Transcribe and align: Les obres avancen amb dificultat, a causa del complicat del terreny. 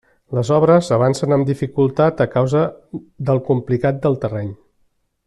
Les 0.35 0.47
obres 0.53 0.87
avancen 0.97 1.35
amb 1.35 1.47
dificultat, 1.49 2.25
a 2.25 2.29
causa 2.37 2.65
del 3.29 3.45
complicat 3.51 4.05
del 4.07 4.21
terreny. 4.25 4.53